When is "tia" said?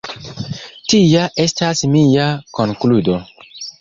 0.93-1.27